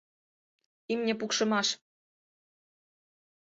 Имне 0.93 1.13
пукшымаш!.. 1.19 1.67